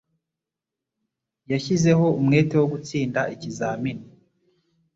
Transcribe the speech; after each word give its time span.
Yashyizeho 1.51 2.05
umwete 2.21 2.53
wo 2.59 2.67
gutsinda 2.73 3.21
ikizamini. 3.33 4.05